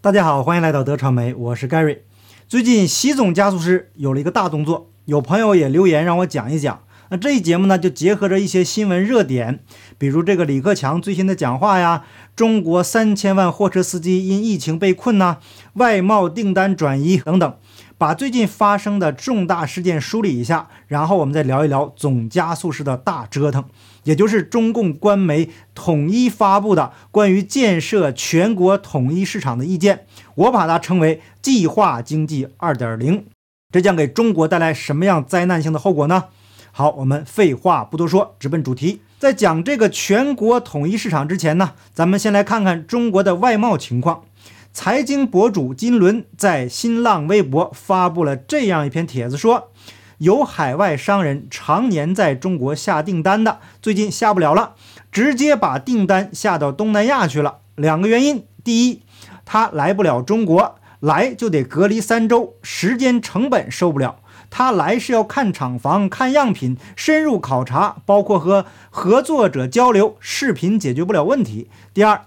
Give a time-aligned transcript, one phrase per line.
[0.00, 1.98] 大家好，欢迎来到德传媒，我是 Gary。
[2.46, 6.84] 最近习总加速师有了一个大动作，有朋友也留言让我讲一讲。
[7.10, 9.58] 那这一节目呢，就结合着一些新闻热点，
[9.98, 12.04] 比如这个李克强最新的讲话呀，
[12.36, 15.38] 中国三千万货车司机因疫情被困呐，
[15.72, 17.56] 外贸订单转移等等。
[17.98, 23.64] 把最近发生的重大事件梳理一下，然后我们再聊一聊总加速式的大折腾，
[24.04, 30.06] 也就是中共官媒统一发布的关于建设全国统一市场的意见。
[30.36, 33.26] 我把它称为“计划经济二点零”，
[33.74, 36.26] 这将给中国带来什么样灾难性的后果呢？
[36.70, 39.00] 好，我们废话不多说，直奔主题。
[39.18, 44.22] 在讲这个全国统一市场之前呢，咱们先来看看中国的外贸情况。
[44.72, 49.72] 财经博主金轮在新浪微博发布了这样一篇帖子，说
[50.18, 54.74] 有海外商人常年在中国下订单的，最近下不了了，
[55.10, 57.58] 直接把订单下到东南亚去了。
[57.74, 59.02] 两个原因：第一，
[59.44, 71.68] 他来不了中国，来就得隔离三周，时间成本受不了；他来是要看厂房、看样品，深入考察，包括和合作者交流，视频解决不了问题。
[71.92, 72.22] 第二。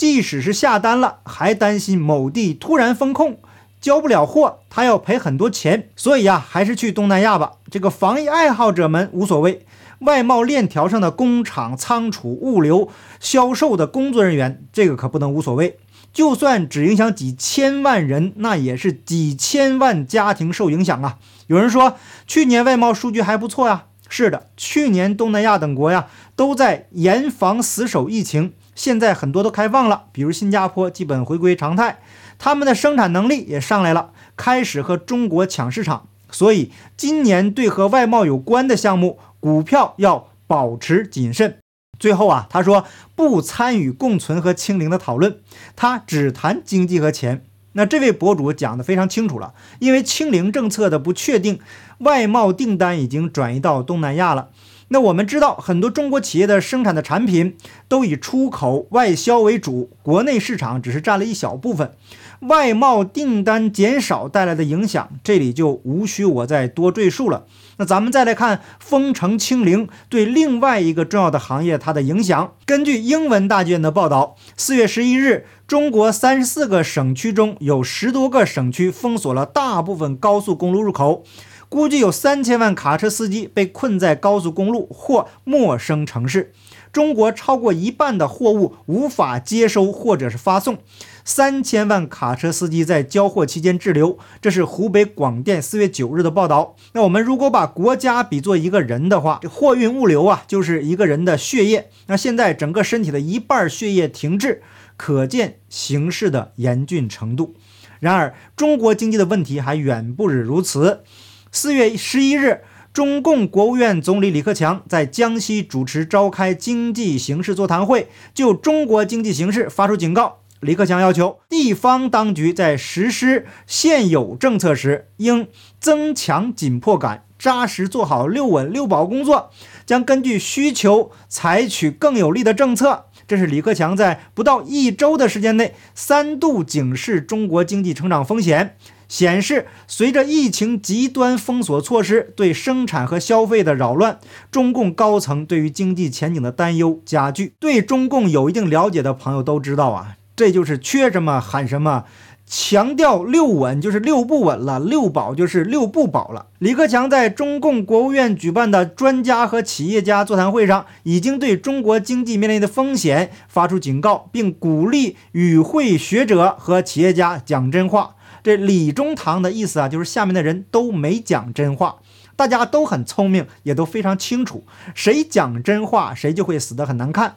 [0.00, 3.38] 即使是下单了，还担心某地突然封控，
[3.82, 5.90] 交不了货，他要赔很多钱。
[5.94, 7.52] 所以呀，还是去东南亚吧。
[7.70, 9.66] 这个防疫爱好者们无所谓，
[9.98, 12.88] 外贸链条上的工厂、仓储、物流、
[13.20, 15.78] 销售的工作人员，这个可不能无所谓。
[16.14, 21.18] 就算只影响几千万人，那也是几千万家庭受影响啊。
[21.48, 23.84] 有人说，去年外贸数据还不错呀。
[24.08, 28.54] 是的，去年东南亚等国呀，都在严防死守疫情。
[28.80, 31.98] 现在很多都开放了，比如新加坡基本回归常态，
[32.38, 36.06] 他们的生产能力也上来了，开始和中国抢市场。
[36.30, 41.58] 所以今年对和外贸有关的项目股票要保持谨慎。
[41.98, 45.36] 最后啊，他说不参与共存和清零的讨论，
[45.76, 47.44] 他只谈经济和钱。
[47.72, 51.60] 那这位博主讲的非常清楚了，因为清零政策的不确定，
[51.98, 54.48] 外贸订单已经转移到东南亚了。
[54.92, 57.56] 那我们知道，很多中国企业的生产的产品
[57.86, 61.92] 都以出口外销为主，国内市场只是占了一小部分。
[62.40, 67.44] 外贸订单减少带来的影响，这里就无需我再多赘述了。
[67.76, 72.54] 那咱们再来看封城清零对另外一个重要的行业它的影响。
[72.66, 81.22] 根据英文大卷的报道，四月十一日，中国三十四个省区中有十多个省区封锁了大部分高速公路入口。
[81.70, 86.52] 估计有三千万卡车司机被困在高速公路或陌生城市。
[86.92, 90.78] 中国超过一半的货物无法接收或者是发送，
[91.24, 94.18] 三千万卡车司机在交货期间滞留。
[94.42, 96.74] 这是湖北广电四月九日的报道。
[96.94, 101.90] 那我们如果把国家比作一个人的话，这货运物流啊就是一个人的血液。
[102.08, 104.60] 那现在整个身体的一半血液停滞，
[104.96, 107.54] 可见形势的严峻程度。
[108.00, 111.04] 然而，中国经济的问题还远不止如此。
[111.52, 112.62] 四月十一日，
[112.92, 120.38] 中共国务院总理李克强在江西主持召开经济形势座谈会，就中国经济形势发出警告。
[120.60, 125.48] 李克强要求地方当局在实施现有政策时，应
[125.80, 129.50] 增强紧迫感，扎实做好“六稳六保”工作，
[129.84, 133.06] 将根据需求采取更有力的政策。
[133.30, 138.74] 这是李克强在不到一周的时间内三度警示中国经济成长风险。
[139.06, 144.18] 显示，随着疫情极端封锁措施对生产和消费的扰乱，
[144.50, 147.54] 中共高层对于经济前景的担忧加剧。
[147.60, 152.06] 对中共有一定了解的朋友都知道啊，这就是缺什么喊什么，
[152.52, 156.46] 强调六稳就是六不稳了，六保就是六不保了。
[156.58, 168.16] 李克强在中共国务院举办的专家和企业家座谈会上，已经对中国经济面临的风险发出警告，并鼓励与会学者和企业家讲真话。
[168.42, 171.98] 这李中堂的意思啊，就是下面的人都没讲真话，
[172.34, 177.36] 大家都很聪明，也都非常清楚，谁讲真话，谁就会死得很难看。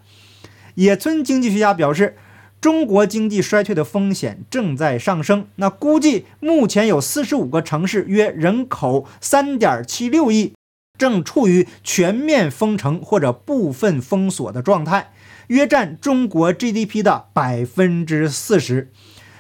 [0.74, 2.18] 野村经济学家表示，
[2.64, 5.48] 中国经济衰退的风险正在上升。
[5.58, 10.54] 那估计目前有四十五个城市，约人口三点七六亿，
[10.98, 15.12] 正处于全面封城或者部分封锁的状态，
[15.48, 18.94] 约占中国 GDP 的百分之四十。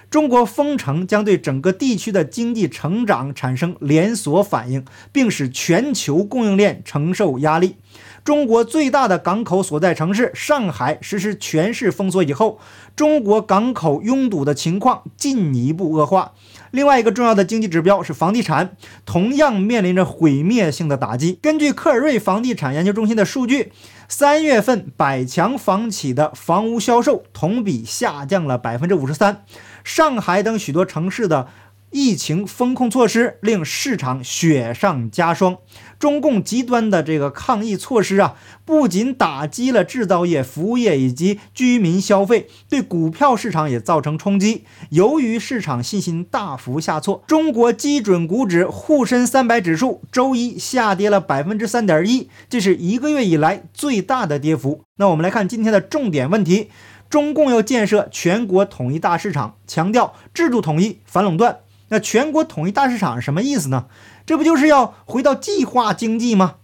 [0.10, 4.84] 中国封城将对整个地区的经济成长产生连锁反应，
[5.14, 7.78] 并使全球供应链承受压力。
[8.24, 12.58] 中国最大的港口所在城市上海实施全市封锁以后，
[12.96, 16.32] 中国港口拥堵的情况进一步恶化。
[16.72, 21.38] 另外一个重要的经济指标是房地产，同样面临着毁灭性的打击。
[21.42, 23.74] 根据克尔瑞房地产研究中心的数据，
[24.08, 29.44] 三月份百强房企的房屋销售同比下降了百分之五十三。
[29.84, 31.50] 上海等许多城市的。
[31.94, 35.58] 疫情风控措施令市场雪上加霜，
[36.00, 38.36] 中共极端的这个抗疫措施啊，
[38.66, 44.64] 不仅打击了制造业、服务业以及居民消费，对股票市场也造成冲击。
[44.90, 54.82] 由于市场信心大幅下挫，中国基准股指沪深三百指数周一下跌了百分之三点一，这是一个月以来最大的跌幅。
[54.96, 56.72] 那我们来看今天的重点问题：
[57.08, 61.60] 中共要建设全国统一大市场，强调制度统一、反垄断。
[61.94, 63.86] 那全国统一大市场是什么意思呢？
[64.26, 66.56] 这不就是要回到计划经济吗？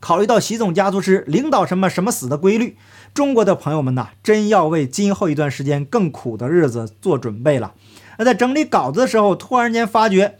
[0.00, 2.76] 考虑到习总加速师领导什么什么死的规律，
[3.14, 7.72] 中国的朋友们呐，真要为今后一段时间更苦的日子做准备了。
[8.18, 10.36] 那在整理稿子的时候，突然间发觉，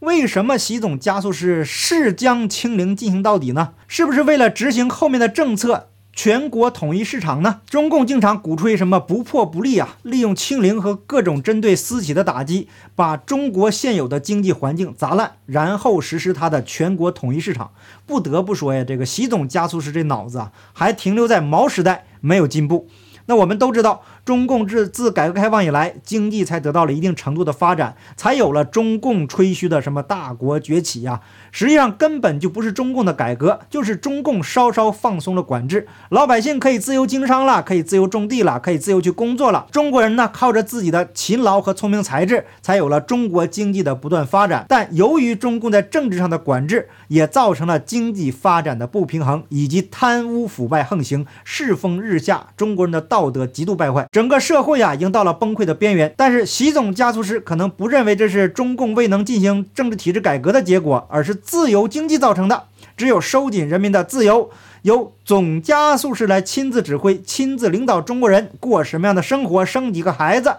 [0.00, 3.72] 为什么习总加速师是将清零进行到底呢？
[3.88, 5.88] 是不是为了执行后面的政策？
[6.14, 7.60] 全国统一市场呢？
[7.66, 17.70] 中共经常鼓吹什么不破不立啊，利用清零和各种针对私企的打击，把中国现有的经济环境砸烂，然后实施它的全国统一市场。
[18.04, 22.88] 不得不说呀，这个习总加速师这脑子啊，还停留在毛时代，没有进步。
[23.26, 31.20] 那我们都知道，中共自自改革开放以来，经济才得到了一定程度的发展，才有了中共吹嘘的什么大国崛起呀。
[31.50, 39.66] 实际上根本就不是中共的改革，就是中共稍稍放松了管制，老百姓可以自由经商了，可以自由种地了，可以自由去工作了。
[39.72, 44.64] 中国人呢，靠着自己的勤劳和聪明才智，才有了中国经济的不断发展。
[44.68, 56.12] 但由于中共在政治上的管制，也造成了经济发展的不平衡，以及贪污腐败横行，世风日下，中国人的道德极度败坏，整个社会啊，已经到了崩溃的边缘。
[56.18, 61.34] 但是习总加速师可能不认为这是中共未能进行政治体制改革的结果，而是。
[61.34, 62.64] 自由经济造成的，
[62.94, 64.50] 只有收紧人民的自由，
[64.82, 70.56] 由总加速师来亲自指挥、亲自领导中国人过什么样的生活，生几个孩子，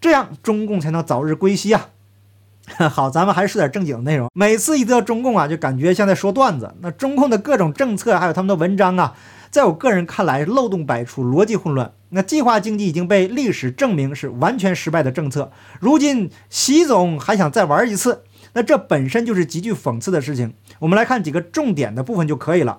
[0.00, 1.88] 这样中共才能早日归西啊！
[2.90, 4.28] 好，咱们还是说点正经的内容。
[4.34, 6.74] 每次一到中共啊，就感觉像在说段子。
[6.80, 9.14] 那中共的各种政策，还有他们的文章啊，
[9.50, 11.92] 在我个人看来漏洞百出，逻辑混乱。
[12.10, 15.50] 那计划经济已经被历史证明是完全失败的政策，
[15.80, 18.22] 如今习总还想再玩一次。
[18.52, 20.54] 那这本身就是极具讽刺的事情。
[20.78, 22.78] 我们来看几个重点的部分就可以了。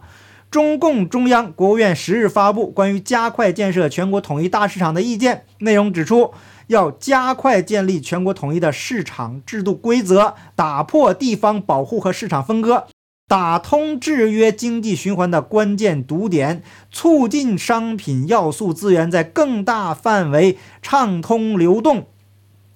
[0.49, 6.33] 中共中央、国务院十日发布关于加快建设全国统一大市场的意见，内容指出，
[6.67, 12.87] 要加快建立全国统一的市场制度规则，打破地方保护和市场分割，
[13.29, 22.05] 打通制约经济循环的关键堵点，促进商品要素资源在更大范围畅通流动。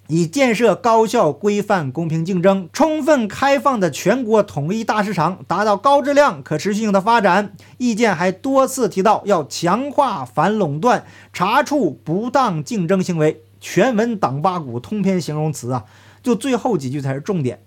[0.08, 7.54] 以建设高效、规范、公平竞争、充分开放的全国统一大市场，达到高质量、可持续性的发展。
[7.78, 13.42] 意见还多次提到，要强化反垄断，查处不当竞争行为。
[13.62, 15.86] 全文党八股，通篇形容词啊，
[16.22, 17.62] 就最后几句才是重点。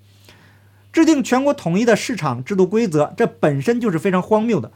[0.95, 4.71] 制定全国统一的市场制度规则，这本身就是非常荒谬的。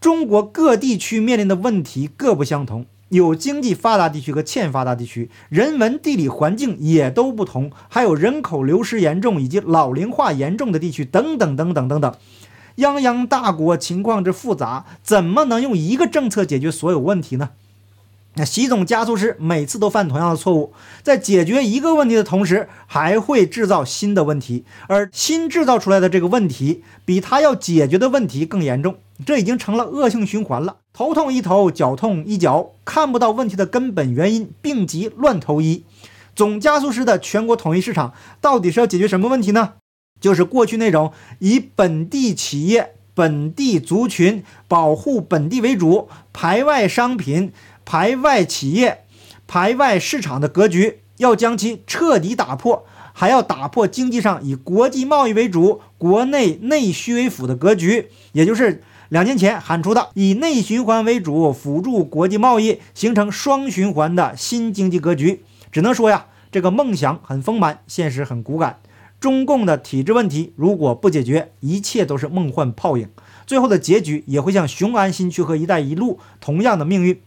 [0.00, 2.86] 中国各地区面临的问题各不相同。
[3.08, 12.14] 有经济发达地区和欠发达地区，人文地理环境也都不同，还有人口流失严重以及老龄化严重的地区等等等等等等。
[12.76, 17.50] 泱泱大国情况之复杂，怎么能用一个政策解决所有问题呢？
[18.38, 30.76] 那习总加速师每次都犯同样的错误，在解决一个问题的同时，还会制造新的问题，而新制造出来的这个问题，比他要解决的问题更严重，这已经成了恶性循环了。
[30.92, 35.82] 头痛医头，脚痛医脚，看不到问题的根本原因，病急乱投医。
[36.36, 39.72] 总加速师的全国统一市场，到底是要解决什么问题呢？
[40.20, 47.52] 就是过去那种以本地企业、本地族群保护本地为主，排外商品。
[47.90, 49.06] 排外企业、
[49.46, 65.42] 排外市场的格局要将其彻底打破，还要打破经济上以国际贸易为主、国内内需为辅的格局，也就是两年前喊出的以内循环为主、辅助国际贸易，形成双循环的新经济格局。
[65.72, 68.80] 只能说呀，这个梦想很丰满，现实很骨感。
[69.18, 73.08] 中共的体制问题如果不解决，一切都是梦幻泡影，
[73.46, 77.18] 最后的结局也会像雄安新区和“一带一路”同样的命运。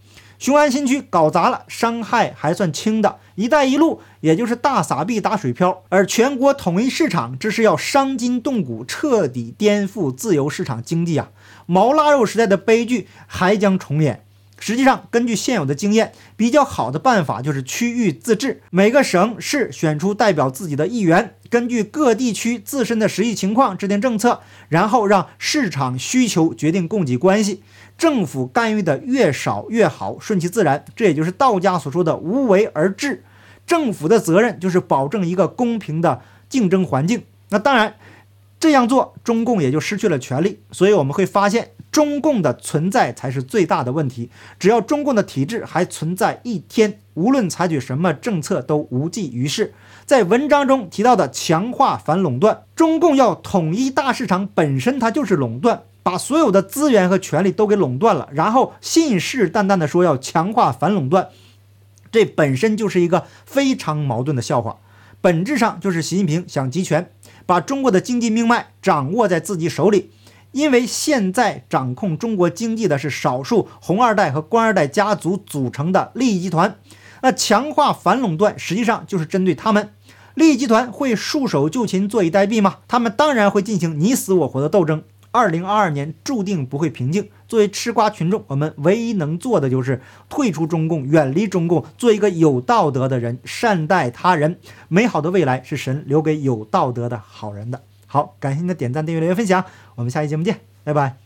[0.42, 11.30] 雄安新区搞砸了，伤害还算轻的；一带一路也就是大撒币打水漂，而全国统一市场这是要伤筋动骨，彻底颠覆自由市场经济啊！
[11.68, 14.26] 毛腊肉时代的悲剧还将重演。
[14.58, 27.62] 实际上，根据现有的经验，比较好的办法就是区域自治，每个省市选出代表自己的议员，根据各地区自身的实际情况制定政策，然后让市场需求决定供给关系。
[28.02, 30.84] 政府干预的越少越好，顺其自然。
[30.96, 33.24] 这也就是道家所说的无为而治。
[33.68, 37.22] 政府的责任就是保证一个公平的竞争环境。
[37.50, 37.94] 那当然，
[38.60, 40.62] 这样做中共也就失去了权利。
[40.72, 44.32] 所以我们会发现，中共的存在才是最大的问题。
[44.58, 49.76] 只要中共的体制还存在一天，无论采取什么政策都无济于事。
[50.08, 61.30] 在文章中提到的强化反垄断，中共要统一大市场本身它就是垄断，把所有的资源和权力都给垄断了，然后信誓旦旦地说要强化反垄断。
[62.12, 64.78] 这本身就是一个非常矛盾的笑话，
[65.22, 67.12] 本质上就是习近平想集权，
[67.46, 70.12] 把中国的经济命脉掌握在自己手里。
[70.52, 76.76] 因为现在掌控中国经济的是少数红二代和官二代家族组成的利益集团，
[77.22, 79.94] 那强化反垄断实际上就是针对他们。
[80.34, 82.80] 利益集团会束手就擒、坐以待毙吗？
[82.90, 85.04] 他们当然会进行你死我活的斗争。
[85.32, 87.30] 二零二二年注定不会平静。
[87.48, 94.58] 作为吃瓜群众，我们唯一能做的就是退出中共，远离中共，做一个有道德的人，善待他人。
[94.88, 97.82] 美好的未来是神留给有道德的好人的。
[98.08, 99.66] 好，感谢您的点赞、订阅、留言、分享。
[99.96, 101.18] 我们下期节目见，拜拜。